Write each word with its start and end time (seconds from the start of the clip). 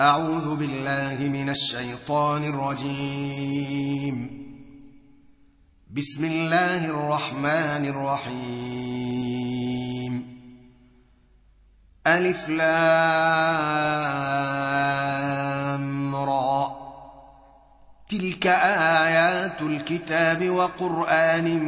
أعوذ 0.00 0.56
بالله 0.56 1.28
من 1.28 1.50
الشيطان 1.50 2.44
الرجيم. 2.44 4.44
بسم 5.90 6.24
الله 6.24 6.86
الرحمن 6.86 7.86
الرحيم. 7.86 8.34
ألف 12.06 12.48
لام 12.48 12.56
را. 16.16 16.76
تلك 18.08 18.46
آيات 18.46 19.62
الكتاب 19.62 20.50
وقرآن 20.50 21.62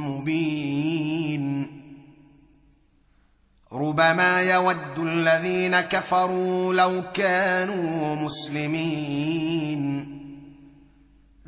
مبين. 0.00 0.91
ربما 3.74 4.42
يود 4.42 4.98
الذين 4.98 5.80
كفروا 5.80 6.74
لو 6.74 7.02
كانوا 7.14 8.16
مسلمين. 8.16 9.82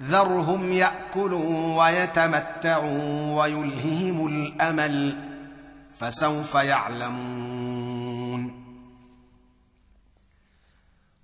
ذرهم 0.00 0.72
يأكلوا 0.72 1.84
ويتمتعوا 1.84 3.42
ويلههم 3.42 4.26
الأمل 4.26 5.18
فسوف 5.98 6.54
يعلمون. 6.54 7.84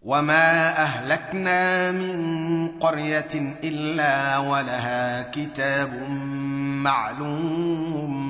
وما 0.03 0.69
أهلكنا 0.83 1.93
من 1.93 2.69
قرية 2.69 3.59
إلا 3.65 4.39
ولها 4.39 5.23
كتاب 5.23 6.09
معلوم. 6.85 8.30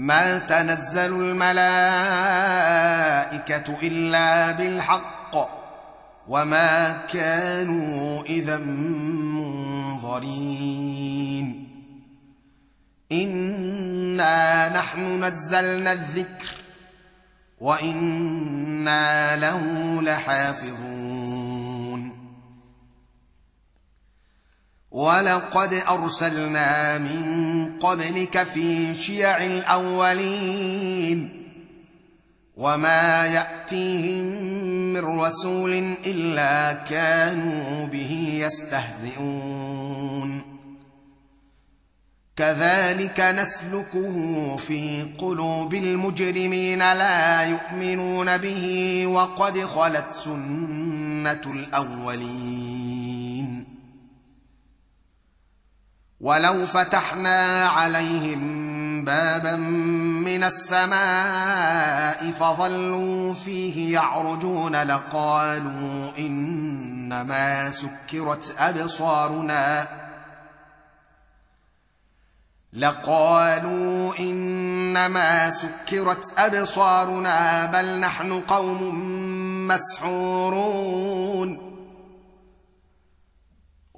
ما 0.00 0.38
تنزل 0.38 1.12
الملائكة 1.12 1.68
إلا 3.82 4.50
بالحق 4.50 5.36
وما 6.28 6.92
كانوا 7.12 8.22
إذا 8.22 8.56
منظرين. 8.56 10.10
إنا 13.12 14.68
نحن 14.78 15.24
نزلنا 15.24 15.92
الذكر 15.92 16.48
وإنا 17.60 19.36
له 19.36 19.62
لحافظون. 20.02 21.19
ولقد 24.90 25.82
أرسلنا 25.88 26.98
من 26.98 27.22
قبلك 27.80 28.42
في 28.42 28.94
شيع 28.94 29.44
الأولين 29.44 31.42
وما 32.56 33.26
يأتيهم 33.26 34.24
من 34.92 35.20
رسول 35.20 35.96
إلا 36.06 36.72
كانوا 36.72 37.86
به 37.86 38.28
يستهزئون. 38.46 39.80
كذلك 42.36 43.20
نسلكه 43.20 44.56
في 44.56 45.06
قلوب 45.18 45.74
المجرمين 45.74 46.78
لا 46.78 47.42
يؤمنون 47.42 48.36
به 48.36 49.06
وقد 49.06 49.58
خلت 49.58 50.06
سنة 50.24 51.40
الأولين. 51.46 52.69
ولو 56.20 56.66
فتحنا 56.66 57.68
عليهم 57.68 59.04
بابا 59.04 59.56
من 59.56 60.44
السماء 60.44 62.30
فظلوا 62.40 63.34
فيه 63.34 63.94
يعرجون 63.94 64.76
لقالوا 64.76 66.10
انما 66.18 67.70
سكرت 67.70 68.54
ابصارنا 68.58 69.88
لقالوا 72.72 74.14
انما 74.20 75.50
سكرت 75.50 76.24
ابصارنا 76.38 77.66
بل 77.66 78.00
نحن 78.00 78.40
قوم 78.40 78.98
مسحورون 79.68 81.69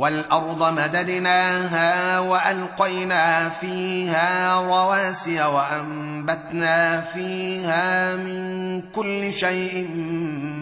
والأرض 0.00 0.72
مددناها 0.80 2.18
وألقينا 2.18 3.48
فيها 3.48 4.54
رواسي 4.60 5.42
وأنبتنا 5.42 7.00
فيها 7.00 8.16
من 8.16 8.82
كل 8.92 9.32
شيء 9.32 9.88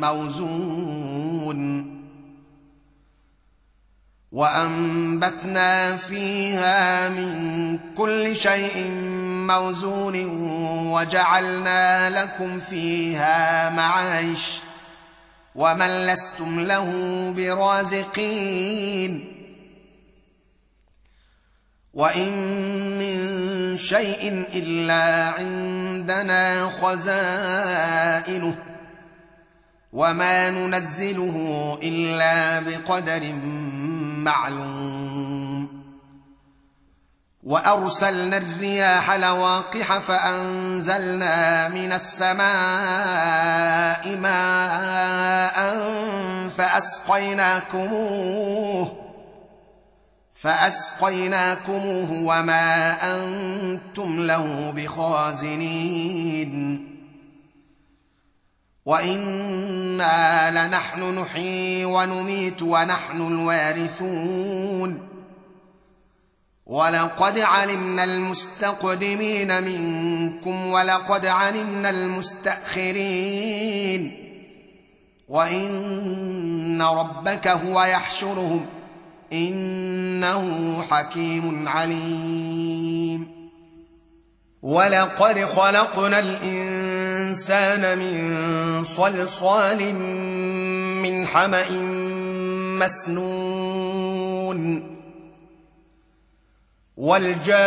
موزون. 0.03 1.59
وأنبتنا 4.33 5.97
فيها 5.97 7.09
من 7.09 7.79
كل 7.97 8.37
شيء 8.37 8.91
موزون 9.47 10.17
وجعلنا 10.93 12.11
لكم 12.11 12.61
فيها 12.61 13.71
معايش 13.71 14.68
ومن 15.59 16.07
لستم 16.07 16.61
له 16.61 16.91
برازقين 17.37 19.35
وان 21.95 22.33
من 22.99 23.77
شيء 23.77 24.47
الا 24.55 25.29
عندنا 25.29 26.69
خزائنه 26.69 28.55
وما 29.93 30.51
ننزله 30.51 31.79
الا 31.83 32.61
بقدر 32.61 33.33
معلوم 34.23 35.79
وارسلنا 37.43 38.37
الرياح 38.37 39.11
لواقح 39.11 39.99
فانزلنا 39.99 41.69
من 41.69 41.93
السماء 41.93 42.37
ماء 42.37 43.88
فأسقيناكموه 46.79 48.29
فأسقيناكموه 50.35 52.13
وما 52.13 52.97
أنتم 53.17 54.27
له 54.27 54.73
بخازنين. 54.77 56.55
وإنا 58.87 60.51
لنحن 60.51 61.19
نحيي 61.19 61.85
ونميت 61.85 62.63
ونحن 62.63 63.17
الوارثون. 63.17 65.09
ولقد 66.67 67.39
علمنا 67.39 68.05
المستقدمين 68.05 69.63
منكم 69.63 70.67
ولقد 70.67 71.27
علمنا 71.27 71.91
المستأخرين. 71.91 73.09
وان 75.29 76.83
ربك 76.83 77.49
هو 77.49 77.83
يحشرهم 77.83 78.67
انه 79.33 80.83
حكيم 80.91 81.69
عليم 81.69 83.39
ولقد 84.63 85.45
خلقنا 85.45 86.19
الانسان 86.19 87.99
من 87.99 88.85
صلصال 88.85 89.95
من 91.03 91.27
حما 91.27 91.71
مسنون 92.81 94.59
والجان 96.97 97.59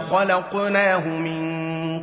خلقناه 0.00 1.08
من 1.08 1.59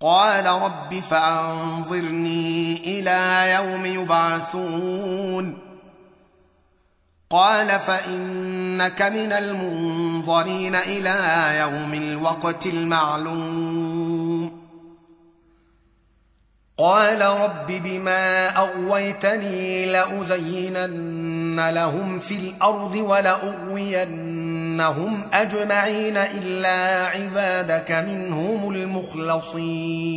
قال 0.00 0.46
رب 0.46 0.94
فأنظرني 0.94 2.76
إلى 2.76 3.52
يوم 3.52 3.86
يبعثون. 3.86 5.58
قال 7.30 7.68
فإنك 7.68 9.02
من 9.02 9.32
المنظرين 9.32 10.74
إلى 10.74 11.48
يوم 11.60 11.94
الوقت 11.94 12.66
المعلوم. 12.66 14.58
قال 16.78 17.22
رب 17.22 17.66
بما 17.66 18.48
أغويتني 18.58 19.86
لأزينن 19.86 21.70
لهم 21.70 22.18
في 22.18 22.34
الأرض 22.34 22.96
ولاغوينهم 24.78 25.28
اجمعين 25.32 26.16
الا 26.16 27.06
عبادك 27.06 27.90
منهم 27.92 28.70
المخلصين 28.70 30.08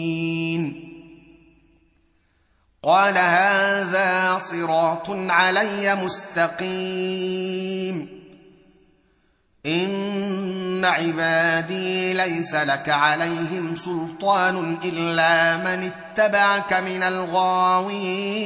قال 2.83 3.17
هذا 3.17 4.39
صراط 4.51 5.09
علي 5.09 5.95
مستقيم 5.95 7.41
ان 9.65 10.85
عبادي 10.85 12.13
ليس 12.13 12.55
لك 12.55 12.89
عليهم 12.89 13.75
سلطان 13.75 14.77
الا 14.83 15.57
من 15.57 15.91
اتبعك 15.91 16.73
من 16.73 17.03
الغاوين 17.03 18.41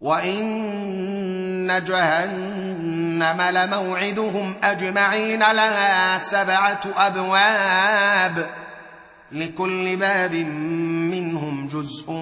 وان 0.00 1.84
جهنم 1.86 3.42
لموعدهم 3.42 4.54
اجمعين 4.62 5.38
لها 5.40 6.18
سبعه 6.18 6.80
ابواب 6.96 8.50
لكل 9.32 9.96
باب 9.96 10.34
منهم 11.14 11.68
جزء 11.68 12.12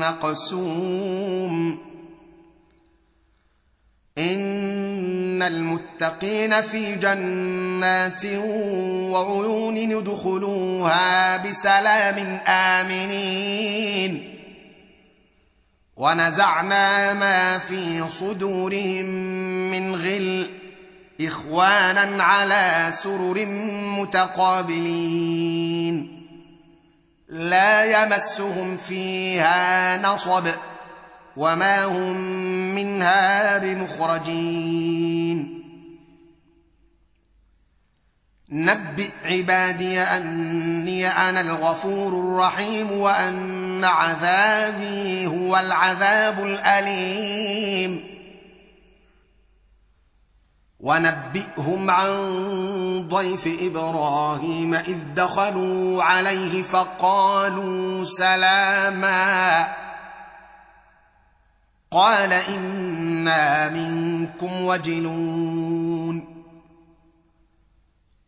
مقسوم 0.00 1.78
ان 4.18 5.42
المتقين 5.42 6.60
في 6.60 6.94
جنات 6.94 8.24
وعيون 9.10 9.76
يدخلوها 9.76 11.36
بسلام 11.36 12.40
امنين 12.48 14.37
ونزعنا 15.98 17.14
ما 17.14 17.58
في 17.58 18.10
صدورهم 18.10 19.06
من 19.70 19.94
غل 19.94 20.50
إخوانا 21.20 22.24
على 22.24 22.92
سرر 23.02 23.46
متقابلين. 23.98 25.44
لا 27.28 28.02
يمسهم 28.02 28.76
فيها 28.76 30.02
نصب 30.02 30.46
وما 31.36 31.84
هم 31.84 32.16
منها 32.74 33.58
بمخرجين. 33.58 35.58
نبئ 38.50 39.10
عبادي 39.24 40.00
أني 40.00 41.08
أنا 41.08 41.40
الغفور 41.40 42.20
الرحيم 42.20 42.92
وأن 42.92 43.57
عذابي 43.84 45.26
هو 45.26 45.58
العذاب 45.58 46.42
الاليم. 46.44 48.18
ونبئهم 50.80 51.90
عن 51.90 52.08
ضيف 53.08 53.62
إبراهيم 53.62 54.74
اذ 54.74 54.96
دخلوا 55.14 56.02
عليه 56.02 56.62
فقالوا 56.62 58.04
سلاما. 58.04 59.68
قال 61.90 62.32
أنا 62.32 63.68
منكم 63.68 64.64
وجلون 64.64 66.27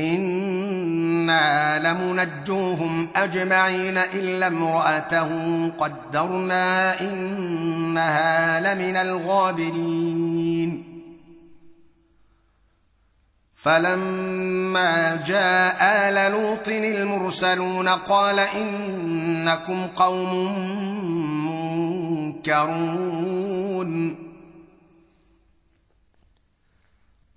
أنا 0.00 1.78
لمنجوهم 1.78 3.08
اجمعين 3.16 3.98
الا 3.98 4.46
امراته 4.46 5.30
قدرنا 5.78 7.00
انها 7.00 8.60
لمن 8.60 8.96
الغابرين 8.96 10.90
فلما 13.54 15.16
جاء 15.26 15.78
ال 15.82 16.32
لوط 16.32 16.68
المرسلون 16.68 17.88
قال 17.88 18.38
انكم 18.38 19.86
قوم 19.86 20.34
منكرون 22.40 24.19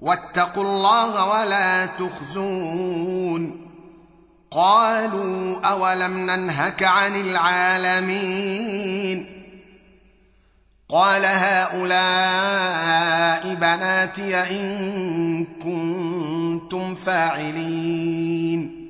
واتقوا 0.00 0.64
الله 0.64 1.28
ولا 1.28 1.86
تخزون. 1.86 3.61
قالوا 4.54 5.60
أولم 5.60 6.30
ننهك 6.30 6.82
عن 6.82 7.20
العالمين؟ 7.20 9.26
قال 10.88 11.24
هؤلاء 11.24 11.94
بناتي 13.54 14.36
إن 14.36 15.44
كنتم 15.44 16.94
فاعلين. 16.94 18.88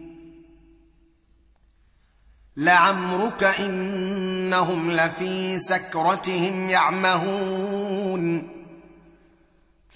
لعمرك 2.57 3.45
إنهم 3.45 4.91
لفي 4.91 5.59
سكرتهم 5.59 6.71
يعمهون. 6.71 8.62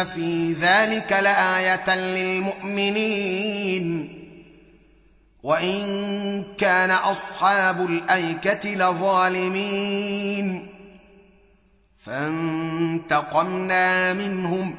ان 0.00 0.04
في 0.04 0.52
ذلك 0.52 1.12
لآية 1.12 1.96
للمؤمنين. 1.96 3.86
وإن 5.42 6.44
كان 6.58 6.90
أصحاب 6.90 7.86
الأيكة 7.86 8.74
لظالمين. 8.74 10.68
فانتقمنا 11.98 12.92
منهم 14.12 14.74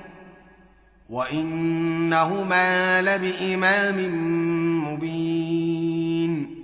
وإنهما 1.09 3.01
لبإمام 3.01 3.95
مبين. 4.93 6.57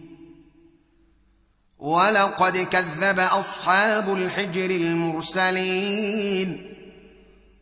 ولقد 1.79 2.57
كذب 2.57 3.19
أصحاب 3.19 4.13
الحجر 4.13 4.69
المرسلين. 4.69 6.72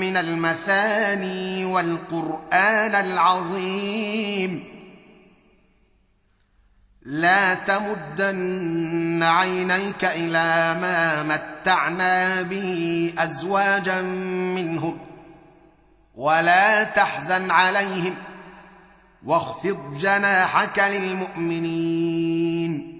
من 0.00 0.16
المثاني 0.16 1.64
والقرآن 1.64 2.94
العظيم. 2.94 4.64
لا 7.02 7.54
تمدن 7.54 9.22
عينيك 9.22 10.04
إلى 10.04 10.76
ما 10.80 11.22
متعنا 11.22 12.42
به 12.42 13.12
أزواجا 13.18 14.02
منهم 14.56 14.98
ولا 16.14 16.84
تحزن 16.84 17.50
عليهم 17.50 18.14
واخفض 19.24 19.98
جناحك 19.98 20.78
للمؤمنين. 20.78 22.95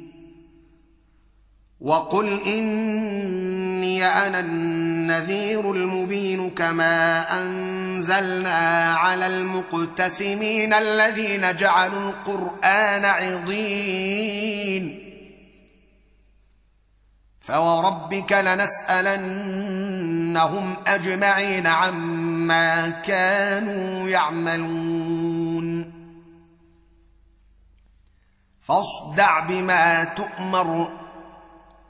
وقل 1.80 2.40
إني 2.46 4.04
أنا 4.06 4.40
النذير 4.40 5.72
المبين 5.72 6.50
كما 6.50 7.26
أنزلنا 7.42 8.94
على 8.94 9.26
المقتسمين 9.26 10.72
الذين 10.72 11.56
جعلوا 11.56 12.10
القرآن 12.10 13.04
عضين. 13.04 15.02
فوربك 17.40 18.32
لنسألنهم 18.32 19.56
أجمعين 20.86 21.66
عما 21.66 22.88
كانوا 22.88 24.08
يعملون. 24.08 25.92
فاصدع 28.62 29.40
بما 29.40 30.04
تؤمر 30.04 31.05